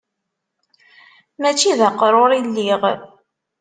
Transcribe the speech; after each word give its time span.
Mačči 1.41 1.71
d 1.79 1.79
aqrur 1.87 2.31
i 2.39 2.41
lliɣ. 2.47 2.81